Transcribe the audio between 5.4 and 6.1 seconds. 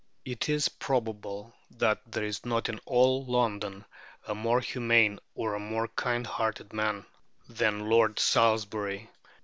a more